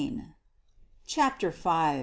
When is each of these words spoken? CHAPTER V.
CHAPTER 1.05 1.51
V. 1.51 1.69